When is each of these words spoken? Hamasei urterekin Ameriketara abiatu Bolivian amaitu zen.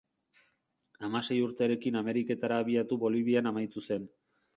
Hamasei 1.07 1.37
urterekin 1.47 1.99
Ameriketara 2.01 2.57
abiatu 2.63 2.99
Bolivian 3.05 3.51
amaitu 3.53 3.85
zen. 3.89 4.09